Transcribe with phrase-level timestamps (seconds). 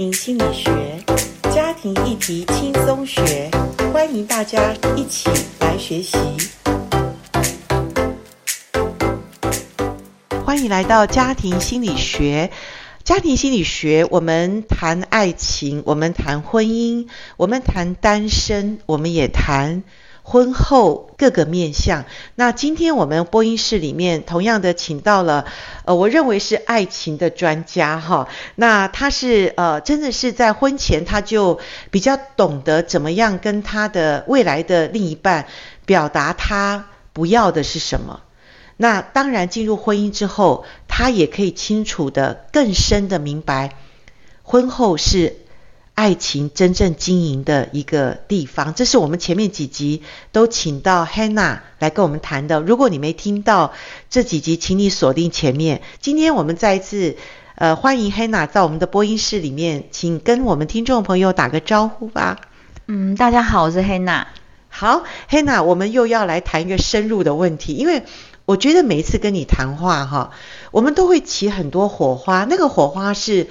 [0.00, 0.72] 心理学，
[1.52, 3.50] 家庭议题轻松学，
[3.92, 6.16] 欢迎大家一起来学习。
[10.46, 12.50] 欢迎来到家庭心理学。
[13.04, 19.82] 家庭心理学，我们谈爱情，我们谈婚姻，我们谈单身，我们也谈。
[20.22, 22.04] 婚后各个面向。
[22.34, 25.46] 那今天我们播音室里面同样的请到了，
[25.84, 28.28] 呃，我认为是爱情的专家哈。
[28.54, 31.58] 那他是呃，真的是在婚前他就
[31.90, 35.46] 比较懂得怎么样跟他的未来的另一半
[35.84, 38.20] 表达他不要的是什么。
[38.76, 43.76] 那当然进入婚姻之后，他也可以清楚的更深的明白，
[44.42, 45.36] 婚后是。
[46.00, 52.62] 爱情真正经营的一个地方，这是我们前面几集都请到 Hannah 来跟我们谈的。
[52.62, 53.74] 如果你没听到
[54.08, 55.82] 这几集，请你锁定前面。
[56.00, 57.18] 今天我们再一次
[57.54, 62.38] 呃欢迎 Hannah 在我们的播音室里面，请跟我们听众朋友打个招呼吧。
[62.86, 64.24] 嗯，大家好，我是 Hannah。
[64.70, 68.04] 好，Hannah，我们又要来谈一个深入的问题，因为
[68.46, 70.30] 我觉得每一次跟你谈话哈，
[70.70, 73.48] 我们都会起很多火花，那个火花是。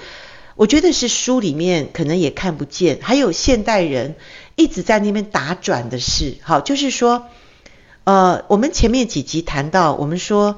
[0.60, 4.14] 我觉得是书里面可能也看不见，还有现代人
[4.56, 6.36] 一直在那边打转的事。
[6.42, 7.28] 好，就是说，
[8.04, 10.56] 呃，我们前面几集谈到，我们说，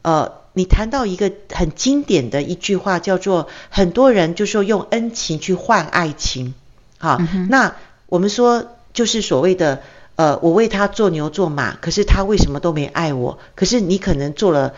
[0.00, 6.54] 呃，你谈到一个很经典的一句话，叫做很多人就说用恩情去换爱情。
[6.96, 7.48] 好，嗯。
[7.50, 9.82] 那我们说就是所谓的，
[10.16, 13.38] 呃，我为他做牛做马，可是他为什么都没爱我？
[13.54, 14.72] 可是你可能做了。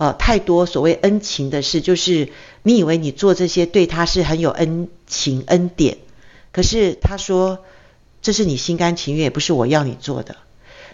[0.00, 2.30] 呃，太多所谓恩情的事，就是
[2.62, 5.98] 你以为你做这些对他是很有恩情恩典，
[6.52, 7.58] 可是他说
[8.22, 10.36] 这是你心甘情愿，也不是我要你做的。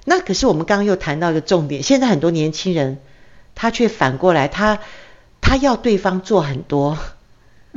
[0.04, 2.98] 那可是我们刚刚又谈到一个重点，现在很多年轻人
[3.54, 4.80] 他却反过来，他
[5.40, 6.98] 他要对方做很多，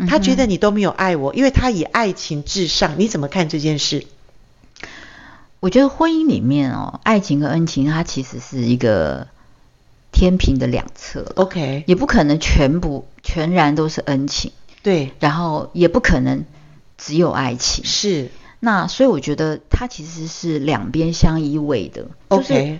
[0.08, 2.96] 他觉得你都没有爱我，因为他以爱情至上。
[2.98, 4.08] 你怎么看这件事？
[5.60, 9.28] 我觉得婚姻里面哦，爱情和恩情，它其实是一个。
[10.12, 14.52] 天平的两侧，OK，也不可能全部全然都是恩情，
[14.84, 16.46] 对，然后也不可能
[16.98, 18.30] 只有爱情，是。
[18.60, 22.80] 那所以我觉得它其实是两边相依偎的，OK，就是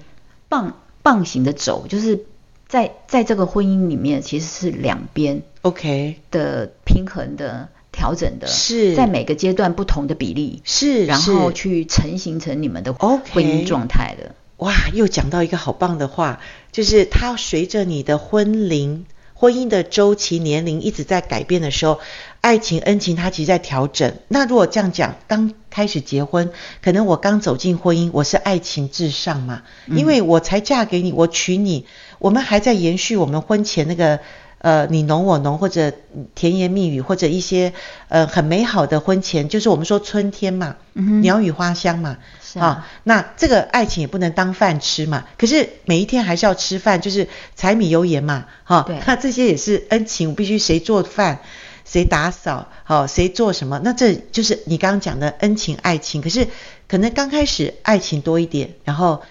[0.50, 2.26] 棒棒形的走，就是
[2.68, 8.96] 在在这个婚姻里面其实是两边 OK 的平衡的调整的，是。
[8.96, 14.36] 在每个阶段不同的比例，是，然后去成型成你们的婚姻状态的。
[14.60, 16.40] 哇，又讲到一个好棒的话，
[16.72, 22.00] 就是它随着你的婚龄、婚姻的周期、年龄一直在改变的时候，
[22.42, 24.14] 爱情、恩情它其实在调整。
[24.28, 31.86] 那如果这样讲，刚开始结婚，可能我刚走进婚姻，我是爱情至上嘛，因为我才嫁给你，我娶你，
[32.20, 34.20] 我们还在延续我们婚前那个。
[34.62, 35.94] 呃，你侬我侬，或者
[36.36, 37.72] 甜言蜜语，或者一些
[38.10, 40.76] 呃很美好的婚前，就是我们说春天嘛，
[41.22, 42.18] 鸟语花香嘛，
[42.54, 42.88] 是啊，啊。
[43.04, 48.90] 那这个爱情也不能当饭吃嘛，可是每一天还是要吃饭，就是柴米油盐嘛，哈。
[49.06, 51.40] 那这些也是恩情，必须谁做饭，
[51.86, 56.22] 谁打扫，好、啊，谁做什么，那这就是你刚刚讲的恩情爱情。
[56.22, 56.48] 可是
[56.88, 59.22] 可能刚开始爱情多一点，然后。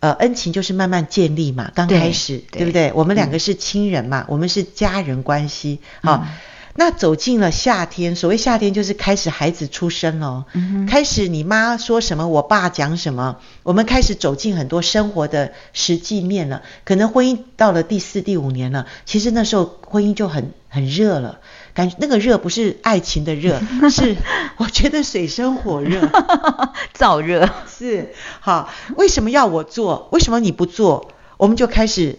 [0.00, 2.92] 呃，恩情就是慢慢建立嘛，刚开始，对，对不对？
[2.94, 6.28] 我们两个是亲人嘛，嗯、我们是家人关系，好、嗯。
[6.76, 16.62] 那走进了夏天，所谓夏天就是开始孩子出生了，嗯、开始你妈说什么，我爸讲什么，我们开始走进很多生活的实际面了。
[16.84, 21.38] 可能婚姻到了第四、第五年了，其实那时候婚姻就很很热了。
[21.74, 23.60] 感觉那个热不是爱情的热，
[23.90, 24.16] 是
[24.56, 26.08] 我觉得水深火热，
[26.96, 28.68] 燥热是好。
[28.96, 30.08] 为什么要我做？
[30.10, 31.12] 为什么你不做？
[31.36, 32.18] 我们就开始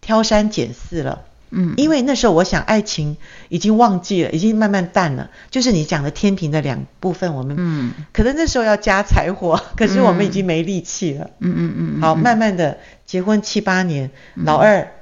[0.00, 1.24] 挑三拣四了。
[1.50, 3.16] 嗯，因为那时候我想爱情
[3.48, 5.30] 已经忘记了，已经慢慢淡了。
[5.50, 11.30] 就是你讲的天平的两部分，我们嗯，可能那时候要加柴火，可是我们已经没力气了。
[11.40, 12.00] 嗯嗯嗯。
[12.00, 14.92] 好，慢慢的结婚七八年，老二、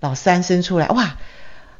[0.00, 1.16] 老三生出来，哇。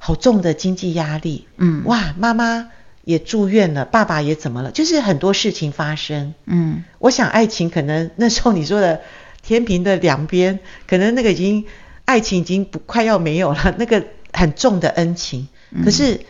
[0.01, 2.69] 好重的经济压力，嗯，哇，妈妈
[3.03, 4.71] 也住院了，爸爸也怎么了？
[4.71, 9.01] 就是很多事情发生，嗯，我想爱情可能那时候你说的
[9.43, 11.67] 天平的两边，可能那个已经
[12.05, 14.05] 爱情已经不快要没有了，那个
[14.39, 16.21] 很重的恩情，嗯，可是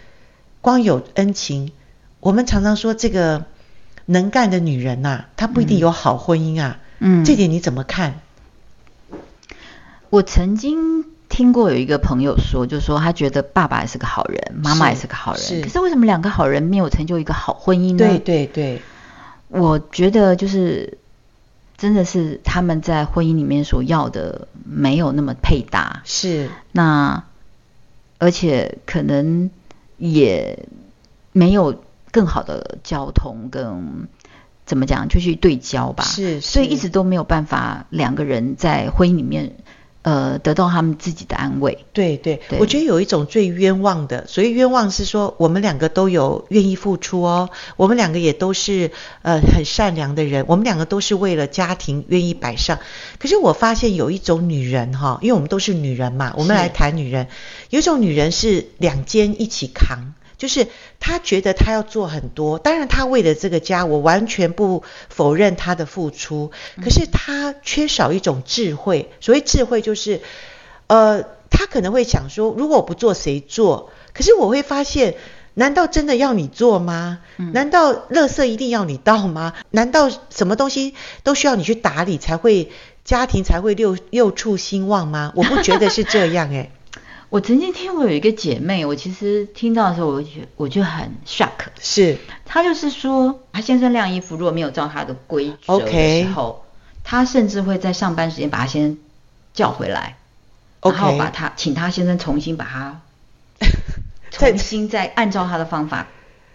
[0.60, 1.72] 光有恩情，
[2.20, 3.44] 我们常常说这个
[4.06, 8.20] 能干的女人呐，啊，她不一定有好婚姻啊，嗯，这点你怎么看？
[10.10, 11.04] 我曾经。
[11.30, 17.98] 听过有一个朋友说，就说他觉得爸爸也是个好人，妈妈也是个好人，是，可是为什么两个好人没有成就一个好婚姻呢？
[17.98, 18.82] 对对对，
[19.48, 20.96] 我觉得就是
[21.76, 26.48] 真的是他们在婚姻里面所要的没有那么配搭，是。
[26.72, 27.22] 那
[28.18, 29.50] 而且可能
[29.96, 30.66] 也
[31.32, 34.08] 没有更好的交通跟
[34.66, 36.04] 怎么讲，就去对焦吧。
[36.04, 39.56] 是，是，所以一直都没有办法两个人在婚姻里面。
[40.02, 41.84] 呃，得到他们自己的安慰。
[41.92, 48.90] 对对，对我觉得有一种最冤枉的，所以冤枉是说我们两个都有愿意付出哦，我们两个也都是
[49.22, 52.78] 呃很善良的人，我们两个都是为了家庭愿意摆上。
[53.18, 57.26] 可是我发现有一种女人哈，因为我们都是女人嘛，我们来谈女人，
[57.70, 60.14] 有一种女人是两肩一起扛。
[60.38, 60.68] 就是
[61.00, 66.52] 他觉得他要做很多，当然他为了这个家，我完全不否认他的付出。
[66.82, 70.20] 可是他缺少一种智慧，所谓智慧就是，
[70.86, 73.90] 呃，他可能会想说，如果我不做谁做？
[74.14, 75.16] 可是我会发现，
[75.54, 77.18] 难道真的要你做吗？
[77.52, 79.54] 难道垃圾一定要你倒吗？
[79.70, 80.94] 难道什么东西
[81.24, 82.70] 都需要你去打理才会
[83.04, 85.32] 家庭才会六六畜兴旺吗？
[85.34, 86.72] 我不觉得是这样诶、欸。
[87.30, 91.68] 我曾经听过有一个姐妹，我其实听到的时候，我就我就很 shock。
[91.78, 92.16] 是，
[92.46, 96.64] 她就是说，她先生晾衣服如果没有照她的规则的时候，
[97.04, 98.98] 她.甚至会在上班时间把她先生
[99.52, 100.16] 叫回来.
[100.82, 103.00] 然后把她请她先生重新把她
[104.30, 106.06] 重新再按照她的方法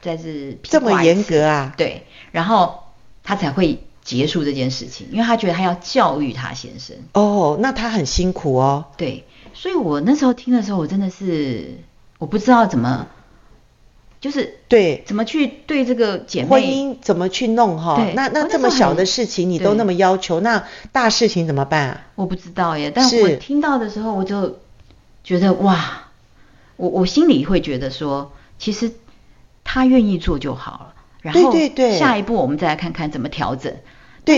[0.01, 1.73] 再是这么严格啊？
[1.77, 2.79] 对，然后
[3.23, 6.95] 她才会结束这件事情，因为他觉得他要教育他先生。
[7.13, 8.85] 哦、oh,，那他很辛苦哦。
[8.97, 9.23] 对。
[9.53, 11.77] 所以我那时候听的时候，我真的是
[12.17, 13.07] 我不知道怎么，
[14.19, 18.03] 就是对怎么去对这个姐妹婚姻怎么去弄哈？
[18.15, 22.07] 那那这么小的事情你都那么要求，那大事情怎么办啊？
[22.15, 24.59] 我不知道耶，但我听到的时候我就
[25.23, 26.09] 觉得哇，
[26.77, 28.91] 我我心里会觉得说，其实
[29.63, 31.53] 他愿意做就好了，然后
[31.99, 33.71] 下一步我们再来看看怎么调整。
[33.71, 33.79] 对，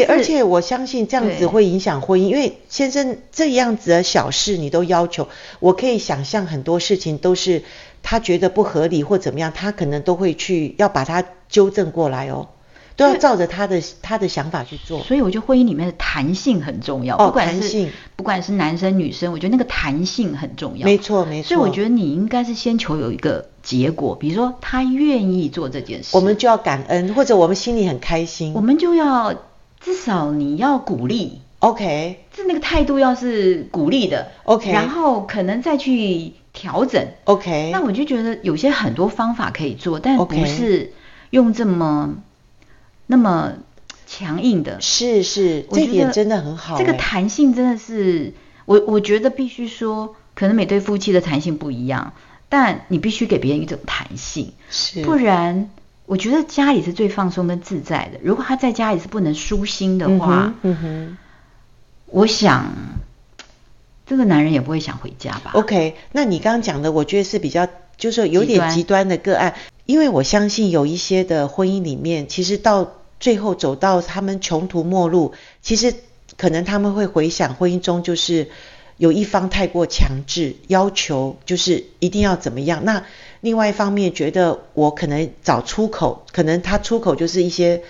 [0.06, 5.28] 而且我相信这样子会影响婚姻，因为先生这样子的小事你都要求，
[5.60, 7.62] 我可以想象很多事情都是
[8.02, 12.48] 他觉得不合理或怎么样，他可能都会去要把它纠正过来哦，
[12.96, 15.04] 都要照着他的他的想法去做。
[15.04, 20.86] 所以我觉得婚姻里面的弹性很重要，哦，不管是不管是男生女生，我觉得那个弹性很重要。
[20.86, 21.50] 没错没错。
[21.50, 29.36] 所以我觉得你应该是先求有一个结果，比如说他愿意做这件事，我们就要感恩，或者我们心里很开心，我们就要。
[29.86, 37.70] 至少你要鼓励，OK，这那个态度要是鼓励的，OK，然后可能再去调整，OK。
[37.72, 40.92] 那我就觉得有些很多方法可以做，但不是
[41.30, 42.16] 用这么、
[43.06, 43.54] 那么
[44.08, 44.82] 强硬的。
[44.82, 46.80] 是是，这一点真的很好。
[46.80, 48.34] 这个弹性真的是，
[48.66, 52.14] 我我觉得必须说，可能每对夫妻的弹性不一样，
[52.50, 55.70] 但你必须给别人一种弹性，是，不然。
[56.06, 58.20] 我觉得家里是最放松跟自在的。
[58.22, 61.18] 如果他在家里是不能舒心的话，嗯嗯哼，
[62.06, 62.74] 我想
[64.06, 65.52] 这个男人也不会想回家吧。
[65.56, 67.68] OK，那你刚刚讲的，我觉得是比较
[67.98, 69.56] 就是有点极端的个案，
[69.86, 75.96] 因为我相信有一些的婚姻里面，其实到最后走到他们穷途末路，其实
[76.38, 78.52] 可能他们会回想婚姻中就是
[78.98, 83.04] 有一方太过强制，要求就是一定要怎么样那。
[83.46, 87.84] 另外一方面，觉得我可能找出口，可能他出口就是一些，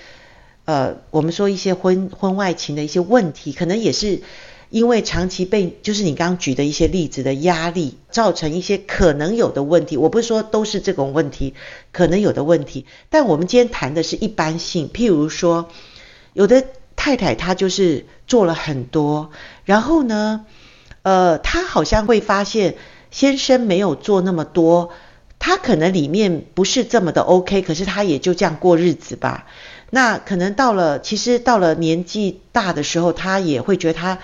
[0.65, 4.21] 呃，我们说一些婚婚外情的一些问题，可能也是
[4.69, 9.95] 因为长期被，就是你刚刚举的一些例子的压力，造成一些可能有的问题。
[9.95, 11.53] 我不是说都是这种问题，
[11.93, 12.85] 可能有的问题。
[13.09, 15.69] 但我们今天谈的是一般性，譬如说，
[16.33, 16.65] 有的
[16.97, 19.29] 太太她就是做了很多，
[19.63, 20.45] 然后呢，
[21.03, 22.75] 呃，她好像会发现
[23.09, 24.89] 先生没有做那么多。
[25.39, 29.45] 他可能里面不是这么的 OK，可是他也就这样过日子吧。
[29.91, 34.17] 那可能到了，其实到了年纪大的时候，他也会觉得他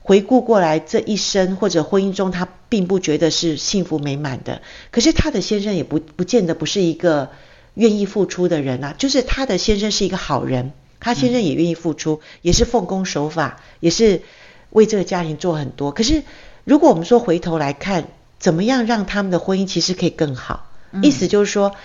[0.00, 4.62] 回顾过来这一生或者婚姻中，他并不觉得是幸福美满的。
[4.90, 7.30] 可是他的先生也不不见得不是一个
[7.74, 14.22] 愿意付出的人啊，就是他的先生是一个好人，他先生也愿意付出，也是奉公守法，也是
[14.70, 15.92] 为这个家庭做很多。
[15.92, 16.22] 可是
[16.64, 18.08] 如果我们说回头来看，
[18.42, 20.66] 怎么样让他们的婚姻其实可以更好？
[20.90, 21.76] 嗯、意思就是说，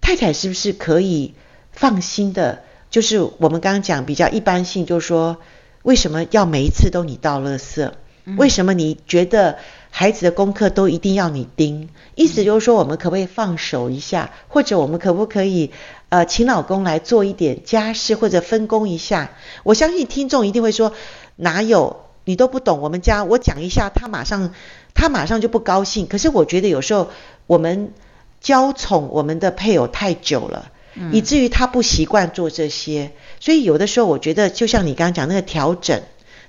[0.00, 1.34] 太太是不是可以
[1.70, 2.64] 放心的？
[2.90, 5.36] 就是我们刚刚讲比较一般性，就是说，
[5.82, 7.92] 为什么要每一次都你倒垃圾？
[8.24, 9.58] 嗯、为什么你觉得
[9.90, 11.88] 孩子的功课都一定要你盯？
[12.16, 14.32] 意思就是说，我们可不可以放手一下？
[14.48, 15.70] 或者我们可不可以
[16.08, 19.30] 呃，请老公来做一点家事，或者分工一下？
[19.62, 20.92] 我相信听众一定会说，
[21.36, 22.06] 哪有？
[22.24, 24.52] 你都不懂我们家，我讲一下，他马上。
[25.02, 27.10] 他马上就不高兴，可是我觉得有时候
[27.48, 27.92] 我们
[28.40, 36.02] 娇宠我们的配偶太久了，嗯、以至于他不习惯做这些，所以有的时候我觉得就像你刚刚讲那个调整，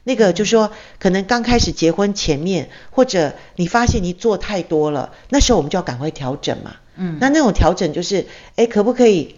[0.04, 0.70] 那个就是说
[1.00, 6.76] 可能刚开始结婚前面，或者你发现你做太多了，那时候我们就要赶快调整嘛。
[6.96, 9.38] 嗯，那那种调整就是，哎，可不可以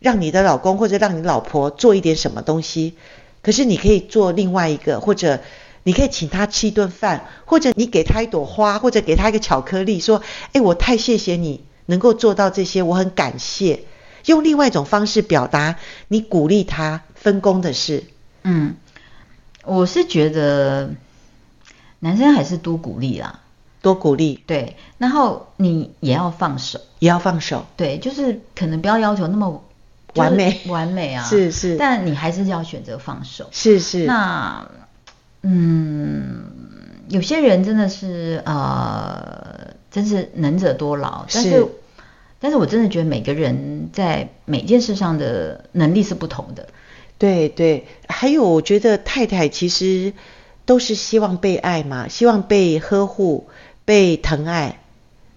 [0.00, 2.94] 让你的老公或者让你老婆做一点什么东西，
[3.40, 5.38] 可是你可以做另外一个，或者
[5.84, 10.22] 你可以请他吃一顿饭，或者你给他一朵花，或者给他一个巧克力，说
[10.52, 13.84] ：“哎，我太谢谢你能够做到这些，我很感谢。”
[14.26, 15.76] 用另外一种方式表达
[16.08, 18.04] 你鼓励他分工的事。
[18.42, 18.76] 嗯，
[19.64, 20.90] 我是觉得
[21.98, 23.40] 男生还是多鼓励啦。
[23.80, 29.64] 多鼓励，对，然后你也要放手，也要放手，对，就是可能不要要求那么
[30.14, 34.04] 完美，完美啊，是是，但你还是要选择放手，是是。
[34.04, 34.64] 那，
[35.42, 36.44] 嗯，
[37.08, 41.68] 有些人真的是呃，真是能者多劳，但是，是，
[42.40, 46.68] 但是我真的觉得每个人在每件事上的能力是不同的，
[47.18, 50.12] 对对，还有我觉得太太其实
[50.64, 53.48] 都是希望被爱嘛，希望被呵护。
[53.84, 54.78] 被疼爱，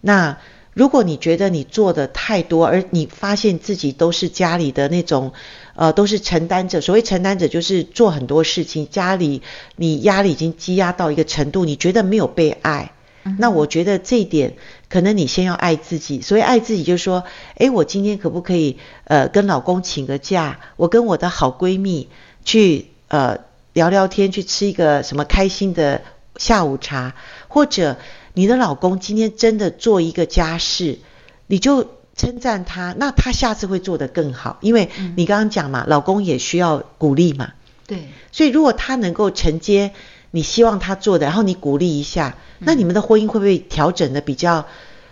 [0.01, 0.38] 那
[0.71, 5.33] 如果你觉得你做的太多，而你发现自己都是家里的那种，
[5.75, 6.82] 呃，都是承担者。
[6.82, 9.41] 所谓承担者，就是做很多事情，家里
[9.75, 12.91] 你压力已经积压到一个程度，你觉得没有被爱。
[13.24, 14.55] 嗯、那我觉得这一点，
[14.89, 16.22] 可能你先要爱自己。
[16.22, 17.24] 所以爱自己，就是说，
[17.58, 22.10] 诶，我今天可不可以，呃，跟老公请个假，我跟我的好闺蜜
[22.44, 23.39] 去，呃，
[23.74, 26.01] 聊聊天，去吃一个什么开心的
[26.38, 27.15] 下午茶，
[27.48, 27.98] 或者。
[28.38, 31.00] 你的老公今天真的做一个家事，
[31.48, 37.53] 你就称赞他，那他下次会做得更好，因为你刚刚讲嘛，老公也需要鼓励嘛。
[37.86, 38.07] 对。
[38.31, 39.91] 所以如果他能够承接
[40.31, 44.65] 你希望他做的，然后你鼓励一下，那你们的婚姻会不会调整的比较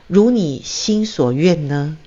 [0.07, 1.97] 如你心所愿呢？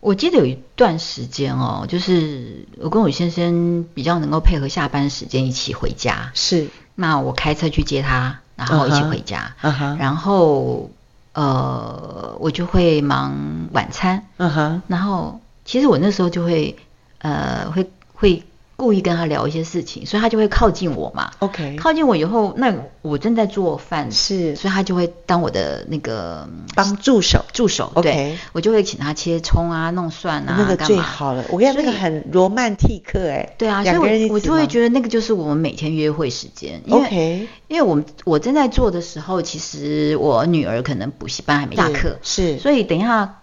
[0.00, 6.30] 我记得有一段时间哦，就是我跟我先生比较能够配合下班时间一起回家。
[6.34, 6.68] 是。
[6.94, 8.38] 那我开车去接他。
[8.54, 9.96] 然后一起回家，uh huh.
[9.98, 10.90] 然后
[11.34, 16.76] 呃，我就会忙晚餐嗯哼然后其实我那时候就会
[17.18, 18.42] 呃会会。
[18.76, 21.30] 故意跟他聊一些事情，所以他就会靠近我嘛。
[21.38, 27.92] OK，靠近我以后，那我正在做饭，是，所以他就会当我的那个帮助手，助手。
[27.94, 31.44] OK，对，我就会请他切葱啊，弄蒜啊，那个最好了。
[31.50, 33.54] 我跟你讲，那个很罗曼蒂克哎。
[33.56, 36.82] 对啊，所以我我就会觉得那个就是我们每天约会时间。
[36.90, 43.38] OK，因为我们我正在做的时候，其实我女儿可能补习班还没下课，是，所以等一下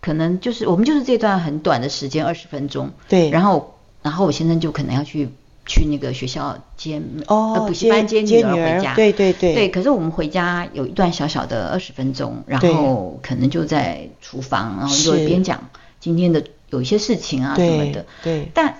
[0.00, 2.90] 可能就是我们就是这段很短的时间，二十分钟。
[3.08, 3.74] 对，然后。
[4.02, 5.28] 然后我先生就可能要去
[5.64, 9.54] 去那个学校接哦，补习班接女儿回家，对对对。
[9.54, 18.04] 对，可是我们回家有一段小小的二十分钟，然后可能就在厨房，然后就一边讲今天的有一些事情啊什么的。
[18.24, 18.48] 对。
[18.52, 18.74] 但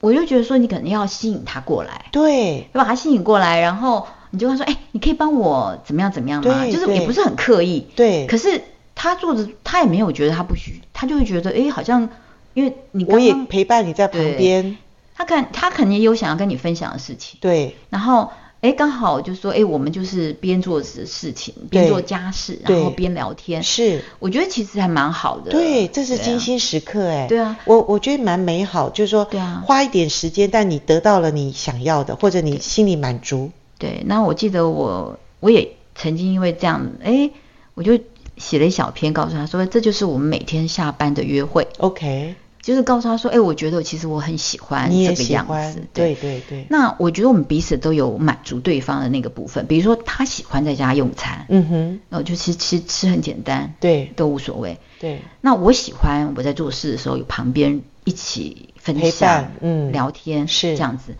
[0.00, 6.66] 我就觉得说，你可能要吸引他过来，对，要把他吸引过来，然后你就会说，哎，你可以帮我怎么样怎么样吗？
[6.66, 8.26] 就是也不是很刻意，对。
[8.26, 8.60] 可是
[8.94, 12.10] 他做的，他也没有觉得他不需，他就会觉得，哎，好像。
[12.56, 14.78] 因为你我也陪伴你在旁边，
[15.14, 17.76] 他看他肯定有想要跟你分享的事情，对。
[17.90, 18.30] 然后
[18.62, 24.02] 哎，刚好就说哎，我们就是边做事情，边做家事，然后边聊天，是。
[24.18, 33.50] 我觉得其实还蛮好的，对，这是精心时刻哎，对啊，我我觉得蛮美好，就是说，对啊，花一点时间，但你得到了你想要的，或者你心里满足。
[33.78, 37.30] 对，那我记得我我也曾经因为这样，哎，
[37.74, 38.00] 我就
[38.38, 42.34] 写了一小篇，告诉他说，这就是我们每天下班的约会，OK。
[42.62, 46.66] 就是告诉他说，哎、欸，我觉得其实我很喜欢这个样子，对对对。
[46.68, 55.20] 那我觉得我们彼此都有满足对方的那个部分，比如说他喜欢在家用餐，嗯哼，然后就其实吃吃很简单，对，都无所谓，对。
[55.40, 61.14] 那我喜欢我在做事的时候有旁边一起分享，嗯，聊天是这样子。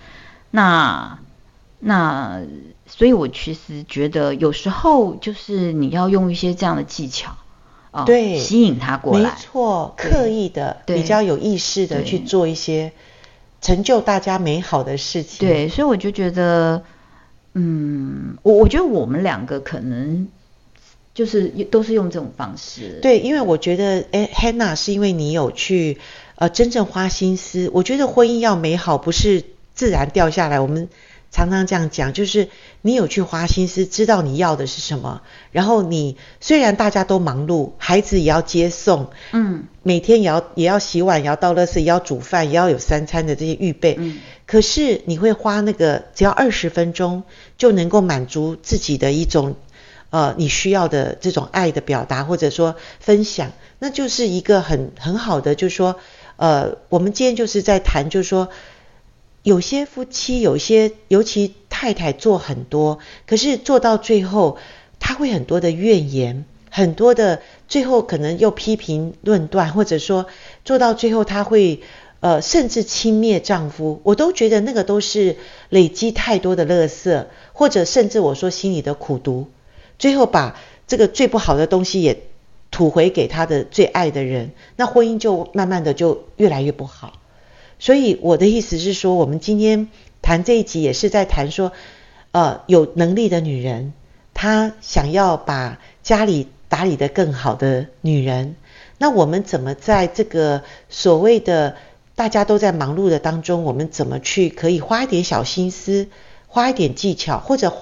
[0.51, 1.19] 那
[1.79, 2.43] 那
[2.89, 7.37] 所以，我其实觉得有时候就是你要用一些这样的技巧。
[8.05, 12.93] 对，吸引他过来，没错，刻意的，比较有意识的去做一些
[13.61, 15.49] 成就大家美好的事情。
[15.49, 16.83] 对，所以我就觉得，
[17.55, 20.29] 嗯，我我觉得我们两个可能
[21.15, 22.99] 就是都是用这种方式。
[23.01, 25.99] 对，因为我觉得，哎，Hannah 是因为你有去
[26.35, 27.71] 呃真正花心思。
[27.73, 30.61] 我觉得婚姻要美好，不是自然掉下来。
[30.61, 30.89] 我们。
[31.31, 32.49] 常常这样讲，就是
[32.81, 35.21] 你有去花心思，知道你要的是什么。
[35.53, 43.97] 然后你虽然大家都忙碌，孩子也要接送，嗯，每天也要也要洗碗，也要倒垃圾，也要煮饭，也要有三餐的这些预备。
[43.99, 47.25] 嗯，可是你会花那个只要二十分钟，
[47.59, 49.57] 就能够满足自己的一种
[50.11, 55.97] 呃你需要的这种爱的表达，或者说分享，那就是一个很很好的，就是说
[56.37, 58.49] 呃，我们今天就是在谈，就是说。
[59.47, 62.99] 有些夫妻，有些尤其太太做很多，
[63.29, 64.59] 可是做到最后，
[64.99, 70.27] 他会很多的怨言，很多的最后可能又批评论断，或者说
[70.65, 71.81] 做到最后他会
[72.19, 75.37] 呃甚至轻蔑丈夫，我都觉得那个都是
[75.69, 79.47] 累积太多的垃圾，或者甚至我说心里的苦毒，
[79.97, 82.21] 最后把这个最不好的东西也
[82.73, 87.13] 吐回给他的最爱的人，那婚姻就慢慢的就越来越不好。
[87.79, 89.89] 所以我的意思是说，我们今天
[90.23, 91.73] 谈这一集也是在谈说，
[92.33, 93.93] 呃，有能力的女人，
[94.35, 96.49] 她想要把家里。
[96.69, 98.57] 打理得更好的女人，
[98.99, 101.77] 那我们怎么在这个所谓的
[102.17, 106.09] 大家都在忙碌的当中，我们怎么去可以花一点小心思，
[106.49, 107.73] 花一点技巧，或者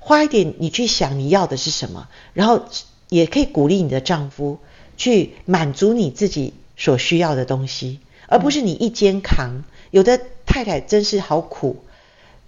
[0.00, 2.64] 花一点你去想你要的是什么，然后
[3.08, 4.58] 也可以鼓励你的丈夫
[4.96, 8.00] 去满足你自己所需要的东西，
[8.32, 9.62] 而不是你一肩扛。
[9.90, 11.84] 有的太太真是好苦，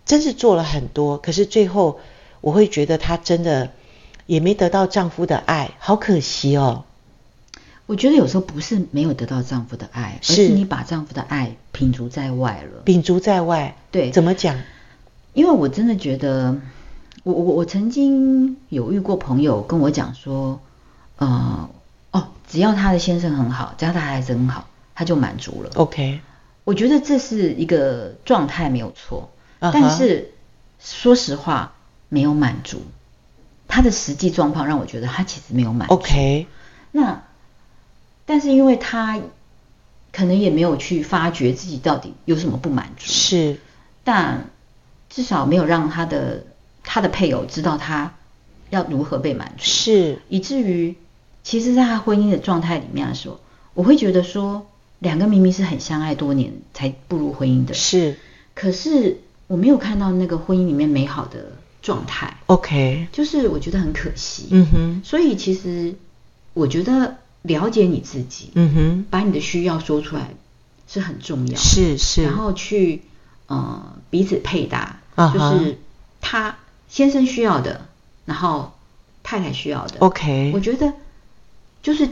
[0.05, 2.01] 真是做了很多，可是最后
[2.41, 3.71] 我会觉得她真的。
[4.27, 6.85] 也没得到丈夫的爱，好可惜哦。
[7.85, 12.83] 我觉得有时候不是没有得到丈夫的爱，是而是你把丈夫的爱摒除在外了。
[12.87, 14.59] 摒除在外，对，怎么讲？
[15.35, 16.57] 因为我真的觉得，
[17.23, 20.59] 我我我曾经有遇过朋友跟我讲说，
[21.19, 21.69] 呃，
[22.13, 25.71] 哦，只要他的先生很好，只要他孩子很好，他就满足了。
[25.75, 26.21] OK，
[26.65, 29.71] 我觉得这是一个状态没有错，uh huh.
[29.73, 30.33] 但是
[30.79, 31.75] 说实话，
[32.09, 32.83] 没有满足。
[33.67, 35.95] 他的实际状况让我觉得他其实没有满足。
[35.95, 36.47] OK，
[36.93, 37.25] 那
[38.25, 39.21] 但是因为他
[40.13, 43.07] 可能也没有去发觉自己到底有什么不满足。
[43.07, 43.59] 是，
[44.05, 44.51] 但
[45.11, 46.45] 至少没有让他的
[46.85, 48.15] 他的配偶知道他
[48.71, 49.65] 要如何被满足。
[49.65, 50.95] 是，以至于
[51.43, 53.41] 其实在他婚姻的状态里面的时候，
[53.73, 54.67] 我会觉得说，
[55.05, 58.17] 两个明明是很相爱多年才步入婚姻的，是，
[58.55, 61.53] 可是我没有看到那个婚姻里面美好的。
[61.85, 65.95] 状态，OK，就是我觉得很可惜，嗯哼，所以其实
[66.55, 70.31] 我觉得了解你自己，嗯哼，把你的需要说出来
[70.89, 73.03] 是很重要，是是，然后去
[73.49, 75.79] 呃彼此配搭，uh huh、就是
[76.23, 76.57] 他
[76.89, 77.87] 先生需要的，
[78.25, 78.73] 然后
[79.23, 80.95] 太太需要的，OK，我觉得
[81.83, 82.09] 就是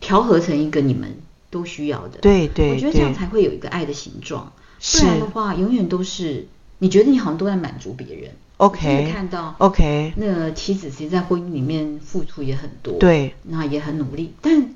[0.00, 1.14] 调和成一个你们
[1.52, 8.32] 都需要的，对对，我觉得这样才会有一个爱的形状，不然的话永远都是你觉得你好像都在满足别人。
[8.56, 14.74] OK，看到 OK，那妻子其实，在婚姻里面付出也很多，对，那也很努力，但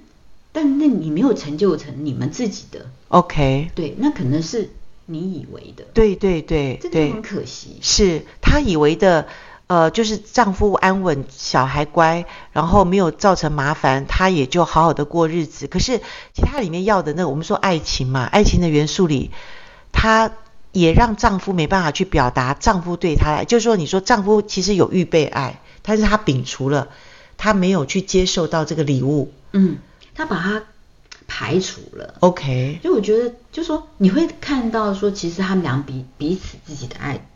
[0.52, 2.86] 但那你没有成就成你们自己的。
[3.08, 4.70] OK，对，那可能是
[5.06, 9.28] 你以为的，对对对，这就很可惜，是他以为的，
[9.66, 15.66] 呃，就是丈夫安稳，小孩乖，然后没有造成麻烦，她也就好好的过日子。
[15.66, 15.98] 可是
[16.34, 19.30] 其他里面要的那个，我们说爱情嘛，爱情的元素里，
[19.92, 20.30] 她。
[20.72, 26.88] 也让丈夫没办法去表达丈夫对她爱，就是说，你说丈夫其实有预备爱，但是他摒除了，
[27.38, 29.78] 他没有去接受到这个礼物，嗯，
[30.14, 30.62] 他把它
[31.26, 32.16] 排除了。
[32.20, 37.26] OK，所以我觉得，就是说你会看到说，其实他们俩彼彼此自己的爱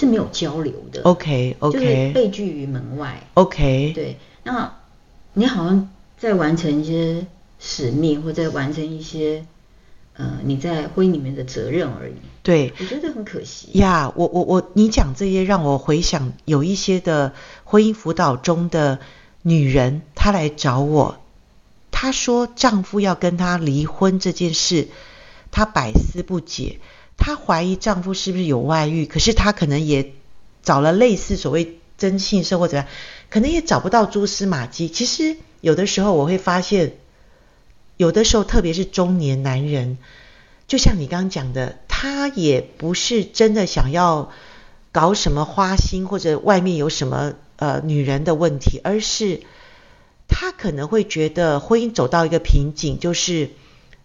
[0.00, 1.02] 是没有交流的。
[1.02, 3.22] OK OK，就是被拒于门外。
[3.34, 4.74] OK，对，那
[5.34, 7.26] 你好像在完成一些
[7.60, 9.44] 使命，或在完成一些。
[10.16, 12.14] 呃，你在婚姻里面的责任而已。
[12.42, 13.68] 对，我觉得很可惜。
[13.78, 17.32] 呀，yeah, 我我我，你讲这些让我回想，有一些的
[17.64, 18.98] 婚姻辅导中的
[19.40, 21.16] 女人，她来找我，
[21.90, 24.88] 她说丈夫要跟她离婚这件事，
[25.50, 26.80] 她百思不解，
[27.20, 30.12] 她怀疑丈夫是不是有外遇，可是她可能也
[30.64, 32.88] 找了类似所谓征信社或者怎样，
[33.28, 34.88] 可能也找不到蛛丝马迹。
[34.88, 36.94] 其实有的时候我会发现。
[37.96, 39.98] 有的时候，特别是中年男人，
[40.66, 44.32] 就像你刚刚讲的，他也不是真的想要
[44.90, 49.42] 搞什么花心或者外面有什么呃女人的问题，而是
[50.28, 53.50] 他可能会觉得婚姻走到一个瓶颈，就是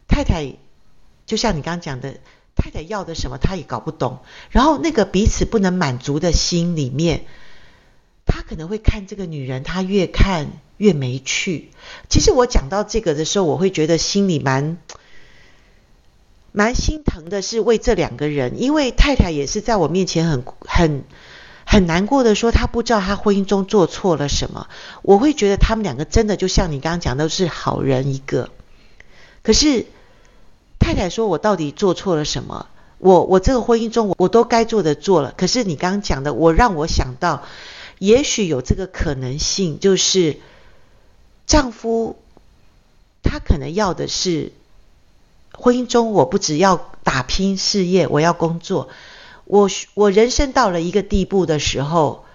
[0.10, 0.56] 太太
[1.26, 2.18] 就像你刚刚讲的，
[2.56, 7.26] 太太要的什么他也搞不懂，然后那个彼此不能满足的心里面，
[8.26, 10.48] 他可能会看这个女人，他越看。
[10.78, 11.72] 越没趣。
[12.10, 14.78] 其实我讲到这个的时候，我会觉得心里蛮
[16.52, 21.06] 蛮心疼的，是为这两个人，因为太太也是在我面前很很
[21.66, 24.68] 很难过的说，她不知道她婚姻中做错了什么。
[25.02, 28.50] 我会觉得他们两个真的就像你刚刚讲的，是好人一个。
[29.44, 29.86] 可是
[30.80, 32.68] 太太说，我到底做错了什么？
[32.98, 35.34] 我我这个婚姻中，我我都该做的做了。
[35.38, 37.44] 可是你刚刚讲的，我让我想到，
[38.00, 40.38] 也许有这个可能性，就是。
[41.48, 42.18] 丈夫，
[43.22, 44.52] 他可能要的是
[45.54, 48.90] 婚姻中，我不只要打拼事业，我要工作。
[49.44, 52.26] 我我人生到了一个地步的时候，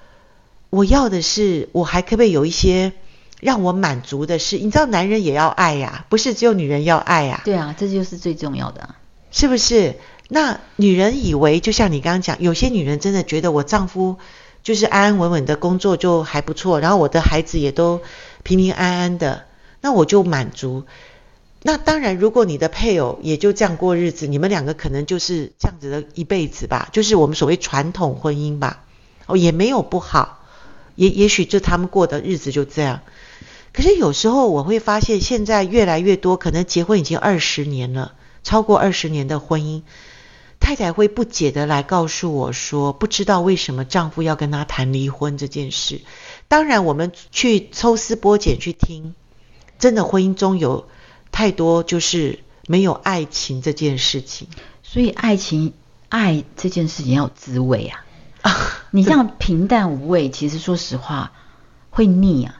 [0.70, 2.92] 我要的是，我还可不可以有一些
[3.40, 7.42] 让我满足的是，你知道男人也要爱呀，不是只有女人要爱呀。
[7.44, 8.96] 对啊，这就是最重要的啊，
[9.30, 9.96] 是不是？
[10.28, 14.16] 那女人以为，就像你刚刚讲，有些女人真的觉得我丈夫
[14.62, 18.00] 就是安安稳稳的工作就还不错，然后我的孩子也都
[18.44, 19.46] 平平安安的，
[19.80, 20.84] 那我就满足。
[21.62, 28.84] 那当然，如果你的配偶也就这样过日子，你们两个可能就是这样子的一辈子吧，就是我们所谓传统婚姻吧，
[29.26, 30.44] 哦，也没有不好，
[30.94, 33.00] 也也许就他们过的日子就这样。
[33.72, 39.82] 可是有时候我会发现，现在越来越多，可能结婚已经二十年了，超过二十年的婚姻，
[40.58, 46.00] 太太会不解的来告诉我说，不知道为什么丈夫要跟她谈离婚这件事。
[46.48, 49.14] 当然，我们去抽丝剥茧去听，
[49.78, 50.86] 真的婚姻中有。
[51.32, 54.48] 太多就是没有爱情这件事情，
[54.82, 55.74] 所以爱情
[56.08, 58.04] 爱这件事情要有滋味啊！
[58.42, 61.30] 啊， 你这样平淡无味，其实说实话
[61.88, 62.59] 会腻啊。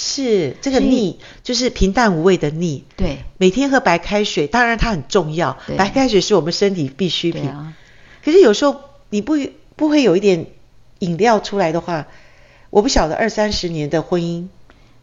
[0.00, 2.84] 是这个腻，就是平淡无味的腻。
[2.96, 7.50] 对，每天喝白开水，当然它很重要，白开水是我们身体必需品。
[7.50, 7.74] 啊、
[8.24, 8.80] 可是有时候
[9.10, 9.36] 你不
[9.74, 10.46] 不会有一点
[11.00, 12.06] 饮料出来的话，
[12.70, 14.46] 我不晓得二三十年的婚姻，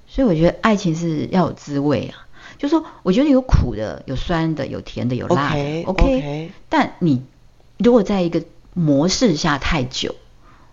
[0.08, 2.26] 所以我觉得爱情是要有滋味啊。
[2.58, 5.84] 就是说，我觉得有苦的，有酸的，有甜的，有辣的。
[5.84, 7.22] OK，, okay 但你
[7.78, 10.16] 如果在一个模式下太久，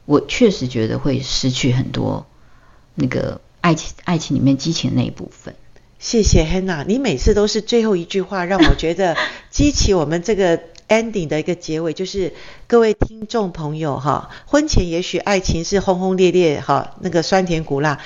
[0.05, 2.25] 我确实觉得会失去很多
[2.95, 5.55] 那个爱情，爱情里面激情的那一部分。
[5.98, 9.16] 谢谢 Hannah，你每次都是最后一句话让我觉得
[9.51, 12.35] 激起我们这个 ending 的一个结尾，就是
[12.66, 17.98] 各位听众朋友哈，婚前也许爱情是轰轰烈烈哈，那个酸甜苦辣。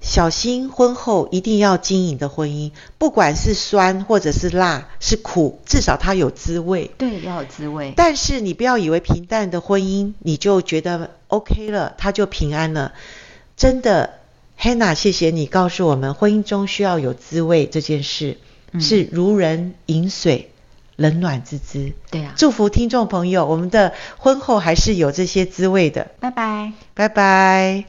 [0.00, 6.90] 小心婚后一定要经营的婚姻，不管是酸或者是辣，是苦，至少它有滋味。
[6.98, 7.94] 对，要有滋味。
[7.96, 12.92] 但是你不要以为平淡的婚姻你就觉得 OK 了，它就平安了。
[13.56, 14.18] 真的
[14.58, 18.38] Hannah，谢谢你告诉我们，婚姻中需要有滋味这件事，
[18.80, 20.50] 是如人饮水，
[20.96, 21.92] 冷暖自知。
[22.10, 26.10] 对啊，祝福听众朋友，我们的婚后还是有这些滋味的。
[26.20, 27.84] 拜拜，拜拜。